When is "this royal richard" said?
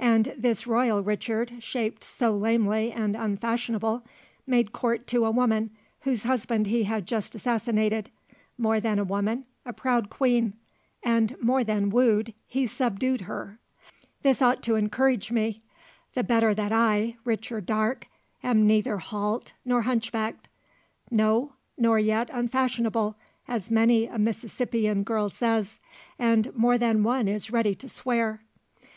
0.36-1.62